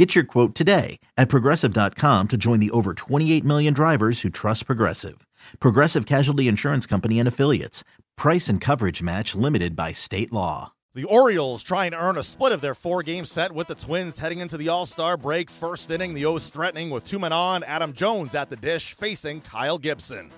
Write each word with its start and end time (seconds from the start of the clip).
Get 0.00 0.14
your 0.14 0.24
quote 0.24 0.54
today 0.54 0.98
at 1.18 1.28
progressive.com 1.28 2.28
to 2.28 2.36
join 2.38 2.58
the 2.58 2.70
over 2.70 2.94
28 2.94 3.44
million 3.44 3.74
drivers 3.74 4.22
who 4.22 4.30
trust 4.30 4.64
Progressive. 4.64 5.26
Progressive 5.58 6.06
Casualty 6.06 6.48
Insurance 6.48 6.86
Company 6.86 7.18
and 7.18 7.28
Affiliates. 7.28 7.84
Price 8.16 8.48
and 8.48 8.62
coverage 8.62 9.02
match 9.02 9.34
limited 9.34 9.76
by 9.76 9.92
state 9.92 10.32
law. 10.32 10.72
The 10.94 11.04
Orioles 11.04 11.62
try 11.62 11.84
and 11.84 11.94
earn 11.94 12.16
a 12.16 12.22
split 12.22 12.50
of 12.50 12.62
their 12.62 12.74
four 12.74 13.02
game 13.02 13.26
set 13.26 13.52
with 13.52 13.66
the 13.66 13.74
Twins 13.74 14.18
heading 14.18 14.38
into 14.38 14.56
the 14.56 14.70
All 14.70 14.86
Star 14.86 15.18
break. 15.18 15.50
First 15.50 15.90
inning, 15.90 16.14
the 16.14 16.24
O's 16.24 16.48
threatening 16.48 16.88
with 16.88 17.04
two 17.04 17.18
men 17.18 17.34
on. 17.34 17.62
Adam 17.64 17.92
Jones 17.92 18.34
at 18.34 18.48
the 18.48 18.56
dish 18.56 18.94
facing 18.94 19.42
Kyle 19.42 19.76
Gibson. 19.76 20.30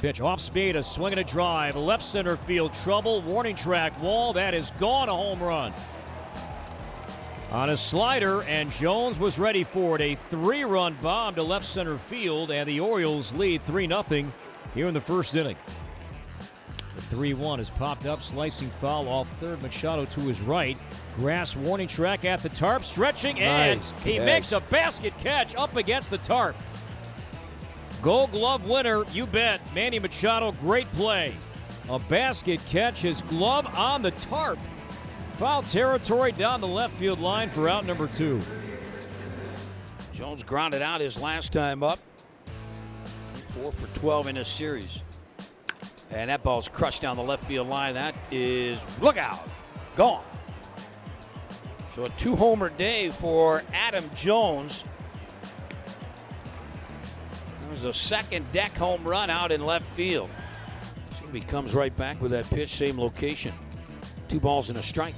Pitch 0.00 0.20
off 0.20 0.40
speed, 0.40 0.76
a 0.76 0.84
swing 0.84 1.14
and 1.14 1.20
a 1.20 1.24
drive. 1.24 1.74
Left 1.74 2.04
center 2.04 2.36
field 2.36 2.72
trouble. 2.74 3.22
Warning 3.22 3.56
track 3.56 4.00
wall. 4.00 4.32
That 4.32 4.54
is 4.54 4.70
gone. 4.78 5.08
A 5.08 5.16
home 5.16 5.42
run. 5.42 5.74
On 7.50 7.70
a 7.70 7.76
slider, 7.76 8.42
and 8.42 8.70
Jones 8.70 9.18
was 9.18 9.38
ready 9.38 9.64
for 9.64 9.96
it. 9.96 10.02
A 10.02 10.16
three 10.28 10.64
run 10.64 10.98
bomb 11.00 11.34
to 11.36 11.42
left 11.42 11.64
center 11.64 11.96
field, 11.96 12.50
and 12.50 12.68
the 12.68 12.78
Orioles 12.78 13.32
lead 13.32 13.62
3 13.62 13.88
0 13.88 14.04
here 14.74 14.86
in 14.86 14.92
the 14.92 15.00
first 15.00 15.34
inning. 15.34 15.56
The 16.94 17.02
3 17.02 17.32
1 17.32 17.58
is 17.58 17.70
popped 17.70 18.04
up, 18.04 18.22
slicing 18.22 18.68
foul 18.68 19.08
off 19.08 19.30
third. 19.40 19.62
Machado 19.62 20.04
to 20.04 20.20
his 20.20 20.42
right. 20.42 20.76
Grass 21.16 21.56
warning 21.56 21.88
track 21.88 22.26
at 22.26 22.42
the 22.42 22.50
tarp, 22.50 22.84
stretching, 22.84 23.40
and 23.40 23.80
he 24.04 24.18
makes 24.18 24.52
a 24.52 24.60
basket 24.60 25.16
catch 25.16 25.56
up 25.56 25.74
against 25.76 26.10
the 26.10 26.18
tarp. 26.18 26.54
Gold 28.02 28.30
glove 28.30 28.68
winner, 28.68 29.04
you 29.12 29.26
bet. 29.26 29.62
Manny 29.74 29.98
Machado, 29.98 30.52
great 30.52 30.90
play. 30.92 31.34
A 31.88 31.98
basket 31.98 32.60
catch, 32.68 33.00
his 33.00 33.22
glove 33.22 33.66
on 33.74 34.02
the 34.02 34.10
tarp. 34.12 34.58
Foul 35.38 35.62
territory 35.62 36.32
down 36.32 36.60
the 36.60 36.66
left 36.66 36.94
field 36.94 37.20
line 37.20 37.48
for 37.48 37.68
out 37.68 37.86
number 37.86 38.08
two. 38.08 38.40
Jones 40.12 40.42
grounded 40.42 40.82
out 40.82 41.00
his 41.00 41.16
last 41.20 41.52
time 41.52 41.84
up. 41.84 42.00
Four 43.54 43.70
for 43.70 43.86
12 43.96 44.26
in 44.26 44.34
this 44.34 44.48
series. 44.48 45.04
And 46.10 46.28
that 46.28 46.42
ball's 46.42 46.66
crushed 46.66 47.02
down 47.02 47.16
the 47.16 47.22
left 47.22 47.44
field 47.44 47.68
line. 47.68 47.94
That 47.94 48.16
is, 48.32 48.80
look 49.00 49.16
out, 49.16 49.48
gone. 49.96 50.24
So 51.94 52.06
a 52.06 52.08
two 52.10 52.34
homer 52.34 52.70
day 52.70 53.10
for 53.10 53.62
Adam 53.72 54.10
Jones. 54.16 54.82
That 57.60 57.70
was 57.70 57.84
a 57.84 57.94
second 57.94 58.50
deck 58.50 58.72
home 58.72 59.04
run 59.04 59.30
out 59.30 59.52
in 59.52 59.64
left 59.64 59.86
field. 59.92 60.30
He 61.32 61.40
comes 61.40 61.76
right 61.76 61.96
back 61.96 62.20
with 62.20 62.32
that 62.32 62.50
pitch, 62.50 62.70
same 62.70 62.98
location. 62.98 63.54
Two 64.28 64.40
balls 64.40 64.68
and 64.68 64.78
a 64.78 64.82
strike. 64.82 65.14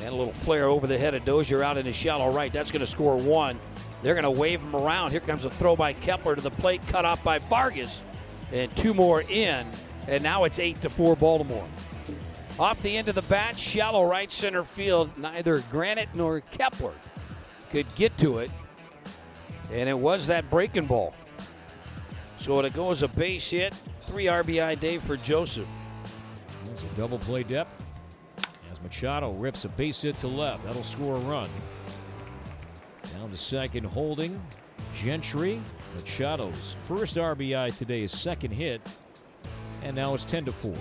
And 0.00 0.08
a 0.08 0.16
little 0.16 0.32
flare 0.32 0.66
over 0.66 0.86
the 0.86 0.98
head 0.98 1.14
of 1.14 1.24
Dozier 1.24 1.62
out 1.62 1.78
in 1.78 1.86
the 1.86 1.92
shallow 1.92 2.30
right. 2.30 2.52
That's 2.52 2.70
going 2.70 2.80
to 2.80 2.86
score 2.86 3.16
one. 3.16 3.58
They're 4.02 4.14
going 4.14 4.24
to 4.24 4.30
wave 4.30 4.60
him 4.60 4.76
around. 4.76 5.12
Here 5.12 5.20
comes 5.20 5.44
a 5.44 5.50
throw 5.50 5.76
by 5.76 5.94
Kepler 5.94 6.34
to 6.34 6.40
the 6.40 6.50
plate, 6.50 6.86
cut 6.88 7.04
off 7.04 7.24
by 7.24 7.38
Vargas. 7.38 8.00
And 8.52 8.74
two 8.76 8.92
more 8.92 9.22
in. 9.22 9.66
And 10.08 10.22
now 10.22 10.44
it's 10.44 10.58
8 10.58 10.82
to 10.82 10.88
4 10.88 11.16
Baltimore. 11.16 11.66
Off 12.58 12.80
the 12.82 12.96
end 12.96 13.08
of 13.08 13.14
the 13.14 13.22
bat, 13.22 13.58
shallow 13.58 14.06
right 14.06 14.30
center 14.30 14.62
field. 14.62 15.10
Neither 15.16 15.60
Granite 15.70 16.10
nor 16.14 16.40
Kepler 16.40 16.92
could 17.70 17.86
get 17.94 18.16
to 18.18 18.38
it. 18.38 18.50
And 19.72 19.88
it 19.88 19.98
was 19.98 20.26
that 20.26 20.48
breaking 20.50 20.86
ball. 20.86 21.14
So 22.38 22.60
it 22.60 22.74
goes 22.74 23.02
a 23.02 23.08
base 23.08 23.48
hit. 23.48 23.74
Three 24.00 24.26
RBI 24.26 24.78
day 24.78 24.98
for 24.98 25.16
Joseph. 25.16 25.66
That's 26.66 26.84
a 26.84 26.88
double 26.88 27.18
play 27.18 27.42
depth. 27.42 27.83
Machado 28.84 29.32
rips 29.32 29.64
a 29.64 29.70
base 29.70 30.02
hit 30.02 30.18
to 30.18 30.28
left, 30.28 30.62
that'll 30.64 30.84
score 30.84 31.16
a 31.16 31.20
run. 31.20 31.50
Down 33.14 33.30
to 33.30 33.36
second, 33.36 33.84
holding 33.84 34.40
Gentry. 34.94 35.60
Machado's 35.96 36.76
first 36.84 37.16
RBI 37.16 37.76
today, 37.76 38.02
his 38.02 38.12
second 38.12 38.50
hit, 38.50 38.80
and 39.82 39.96
now 39.96 40.12
it's 40.12 40.24
10 40.24 40.44
to 40.44 40.52
4. 40.52 40.74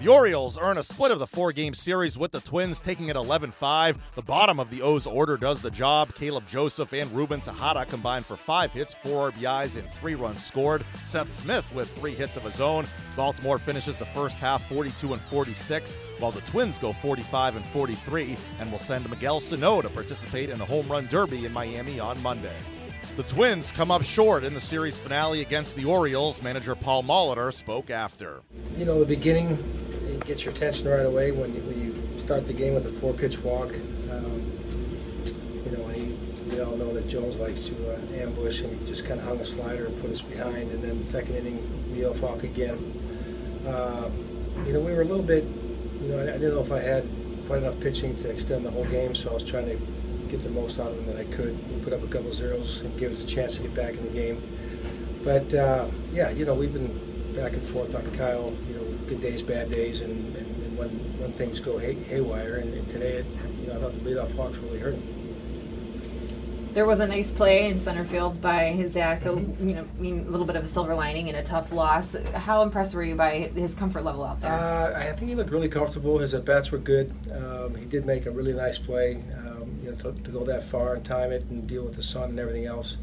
The 0.00 0.06
Orioles 0.06 0.56
earn 0.56 0.78
a 0.78 0.82
split 0.84 1.10
of 1.10 1.18
the 1.18 1.26
four 1.26 1.50
game 1.50 1.74
series 1.74 2.16
with 2.16 2.30
the 2.30 2.40
Twins 2.40 2.80
taking 2.80 3.08
it 3.08 3.16
11 3.16 3.50
5. 3.50 3.98
The 4.14 4.22
bottom 4.22 4.60
of 4.60 4.70
the 4.70 4.80
O's 4.80 5.08
order 5.08 5.36
does 5.36 5.60
the 5.60 5.72
job. 5.72 6.14
Caleb 6.14 6.46
Joseph 6.46 6.92
and 6.92 7.10
Ruben 7.10 7.40
Tejada 7.40 7.84
combined 7.84 8.24
for 8.24 8.36
five 8.36 8.72
hits, 8.72 8.94
four 8.94 9.32
RBIs, 9.32 9.76
and 9.76 9.90
three 9.90 10.14
runs 10.14 10.44
scored. 10.44 10.84
Seth 11.04 11.36
Smith 11.42 11.66
with 11.74 11.90
three 11.98 12.14
hits 12.14 12.36
of 12.36 12.44
his 12.44 12.60
own. 12.60 12.86
Baltimore 13.16 13.58
finishes 13.58 13.96
the 13.96 14.06
first 14.06 14.36
half 14.36 14.68
42 14.68 15.14
and 15.14 15.22
46, 15.22 15.96
while 16.20 16.30
the 16.30 16.42
Twins 16.42 16.78
go 16.78 16.92
45 16.92 17.56
and 17.56 17.66
43 17.66 18.36
and 18.60 18.70
will 18.70 18.78
send 18.78 19.10
Miguel 19.10 19.40
Sano 19.40 19.82
to 19.82 19.90
participate 19.90 20.48
in 20.48 20.60
the 20.60 20.64
home 20.64 20.86
run 20.86 21.08
derby 21.08 21.44
in 21.44 21.52
Miami 21.52 21.98
on 21.98 22.22
Monday. 22.22 22.56
The 23.16 23.24
Twins 23.24 23.72
come 23.72 23.90
up 23.90 24.04
short 24.04 24.44
in 24.44 24.54
the 24.54 24.60
series 24.60 24.96
finale 24.96 25.40
against 25.40 25.74
the 25.74 25.84
Orioles. 25.84 26.40
Manager 26.40 26.76
Paul 26.76 27.02
Molitor 27.02 27.52
spoke 27.52 27.90
after. 27.90 28.42
You 28.76 28.84
know, 28.84 29.00
the 29.00 29.06
beginning 29.06 29.58
gets 30.28 30.44
your 30.44 30.52
attention 30.52 30.86
right 30.86 31.06
away 31.06 31.30
when 31.30 31.54
you, 31.54 31.60
when 31.62 31.82
you 31.82 32.18
start 32.18 32.46
the 32.46 32.52
game 32.52 32.74
with 32.74 32.86
a 32.86 32.92
four-pitch 32.92 33.38
walk. 33.38 33.72
Um, 34.10 34.52
you 35.64 35.72
know, 35.72 35.86
and 35.86 35.96
he, 35.96 36.54
we 36.54 36.60
all 36.60 36.76
know 36.76 36.92
that 36.92 37.08
Jones 37.08 37.38
likes 37.38 37.64
to 37.66 37.94
uh, 37.94 37.98
ambush, 38.22 38.60
and 38.60 38.78
he 38.78 38.86
just 38.86 39.06
kind 39.06 39.18
of 39.18 39.26
hung 39.26 39.38
a 39.38 39.44
slider 39.44 39.86
and 39.86 40.00
put 40.02 40.10
us 40.10 40.20
behind. 40.20 40.70
And 40.70 40.82
then 40.84 40.98
the 40.98 41.04
second 41.04 41.34
inning, 41.34 41.94
we 41.96 42.04
off 42.04 42.20
walk 42.20 42.42
again. 42.42 42.76
Uh, 43.66 44.10
you 44.66 44.74
know, 44.74 44.80
we 44.80 44.92
were 44.92 45.00
a 45.00 45.06
little 45.06 45.24
bit. 45.24 45.44
You 46.02 46.08
know, 46.08 46.18
I, 46.18 46.22
I 46.24 46.38
didn't 46.38 46.54
know 46.54 46.60
if 46.60 46.72
I 46.72 46.80
had 46.80 47.08
quite 47.46 47.62
enough 47.62 47.80
pitching 47.80 48.14
to 48.16 48.28
extend 48.28 48.66
the 48.66 48.70
whole 48.70 48.84
game, 48.84 49.14
so 49.14 49.30
I 49.30 49.34
was 49.34 49.44
trying 49.44 49.66
to 49.66 49.76
get 50.28 50.42
the 50.42 50.50
most 50.50 50.78
out 50.78 50.88
of 50.88 50.96
them 50.96 51.06
that 51.06 51.16
I 51.16 51.24
could. 51.34 51.56
We 51.74 51.80
put 51.80 51.94
up 51.94 52.02
a 52.02 52.06
couple 52.06 52.30
zeros 52.34 52.82
and 52.82 52.98
give 53.00 53.12
us 53.12 53.24
a 53.24 53.26
chance 53.26 53.56
to 53.56 53.62
get 53.62 53.74
back 53.74 53.94
in 53.94 54.04
the 54.04 54.10
game. 54.10 54.42
But 55.24 55.54
uh, 55.54 55.86
yeah, 56.12 56.28
you 56.30 56.44
know, 56.44 56.54
we've 56.54 56.74
been 56.74 57.32
back 57.34 57.54
and 57.54 57.62
forth 57.62 57.94
on 57.94 58.04
Kyle. 58.14 58.52
You 58.68 58.74
know, 58.74 58.87
good 59.08 59.20
days, 59.20 59.42
bad 59.42 59.70
days, 59.70 60.02
and, 60.02 60.36
and, 60.36 60.62
and 60.62 60.78
when 60.78 60.88
when 61.18 61.32
things 61.32 61.60
go 61.60 61.78
hay, 61.78 61.94
haywire. 61.94 62.56
And, 62.56 62.72
and 62.74 62.88
today, 62.88 63.18
it, 63.18 63.26
you 63.60 63.68
know, 63.68 63.76
I 63.76 63.80
thought 63.80 63.92
the 63.92 64.00
leadoff 64.00 64.34
walks 64.34 64.58
really 64.58 64.78
hurt 64.78 64.94
him. 64.94 65.14
There 66.74 66.86
was 66.86 67.00
a 67.00 67.08
nice 67.08 67.32
play 67.32 67.70
in 67.70 67.80
center 67.80 68.04
field 68.04 68.40
by 68.40 68.84
Zack. 68.86 69.22
Mm-hmm. 69.22 69.68
You 69.68 69.74
know, 69.76 69.82
I 69.82 70.00
mean, 70.00 70.26
a 70.26 70.30
little 70.30 70.46
bit 70.46 70.54
of 70.54 70.62
a 70.62 70.66
silver 70.66 70.94
lining 70.94 71.28
in 71.28 71.34
a 71.34 71.42
tough 71.42 71.72
loss. 71.72 72.14
How 72.34 72.62
impressed 72.62 72.94
were 72.94 73.02
you 73.02 73.16
by 73.16 73.50
his 73.54 73.74
comfort 73.74 74.04
level 74.04 74.22
out 74.22 74.40
there? 74.40 74.52
Uh, 74.52 74.92
I 74.96 75.12
think 75.12 75.30
he 75.30 75.34
looked 75.34 75.50
really 75.50 75.70
comfortable. 75.70 76.18
His 76.18 76.34
at 76.34 76.44
bats 76.44 76.70
were 76.70 76.78
good. 76.78 77.12
Um, 77.34 77.74
he 77.74 77.86
did 77.86 78.06
make 78.06 78.26
a 78.26 78.30
really 78.30 78.52
nice 78.52 78.78
play. 78.78 79.24
Um, 79.38 79.80
you 79.82 79.90
know, 79.90 79.96
to, 79.96 80.12
to 80.12 80.30
go 80.30 80.44
that 80.44 80.62
far 80.62 80.94
and 80.94 81.04
time 81.04 81.32
it 81.32 81.44
and 81.46 81.66
deal 81.66 81.84
with 81.84 81.96
the 81.96 82.02
sun 82.02 82.30
and 82.30 82.38
everything 82.38 82.66
else. 82.66 82.98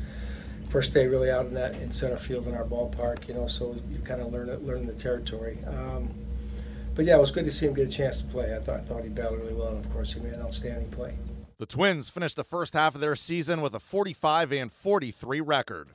First 0.69 0.93
day 0.93 1.07
really 1.07 1.31
out 1.31 1.45
in 1.45 1.53
that 1.53 1.75
in 1.75 1.91
center 1.91 2.17
field 2.17 2.47
in 2.47 2.55
our 2.55 2.65
ballpark. 2.65 3.27
You 3.27 3.33
know, 3.33 3.47
so 3.47 3.75
you 3.89 3.99
kind 3.99 4.21
of 4.21 4.31
learn 4.31 4.49
it, 4.49 4.63
learn 4.63 4.85
the 4.85 4.93
territory. 4.93 5.59
Um, 5.67 6.09
but 6.95 7.05
yeah, 7.05 7.15
it 7.15 7.19
was 7.19 7.31
good 7.31 7.45
to 7.45 7.51
see 7.51 7.65
him 7.65 7.73
get 7.73 7.87
a 7.87 7.91
chance 7.91 8.21
to 8.21 8.27
play. 8.27 8.55
I 8.55 8.59
thought 8.59 8.79
I 8.79 8.83
thought 8.83 9.03
he 9.03 9.09
battled 9.09 9.39
really 9.41 9.53
well, 9.53 9.69
and 9.69 9.85
of 9.85 9.91
course 9.91 10.13
he 10.13 10.19
made 10.19 10.33
an 10.33 10.41
outstanding 10.41 10.89
play. 10.91 11.13
The 11.57 11.65
Twins 11.65 12.09
finished 12.09 12.35
the 12.35 12.43
first 12.43 12.73
half 12.73 12.95
of 12.95 13.01
their 13.01 13.15
season 13.15 13.61
with 13.61 13.73
a 13.75 13.79
45 13.79 14.51
and 14.51 14.71
43 14.71 15.39
record. 15.39 15.87